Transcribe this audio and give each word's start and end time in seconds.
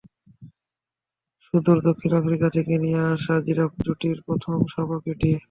সুদূর 1.45 1.77
দক্ষিণ 1.87 2.11
আফ্রিকা 2.13 2.47
থেকে 2.55 2.73
নিয়ে 2.83 3.01
আসা 3.13 3.35
জিরাফ 3.45 3.71
জুটির 3.85 4.17
প্রথম 4.27 4.57
শাবক 4.71 5.03
এটি। 5.07 5.31